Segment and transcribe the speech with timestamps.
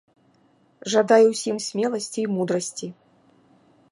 [0.93, 2.87] Жадаю ўсім смеласці і мудрасці!